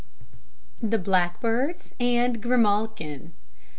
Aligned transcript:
THE 0.81 0.97
BLACKBIRDS 0.97 1.91
AND 1.99 2.41
GRIMALKIN. 2.41 3.33